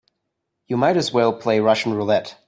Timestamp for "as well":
0.97-1.31